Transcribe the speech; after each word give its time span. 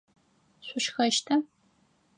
Шъущхэщта? 0.65 1.35